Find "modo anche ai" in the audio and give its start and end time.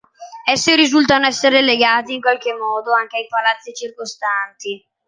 2.55-3.27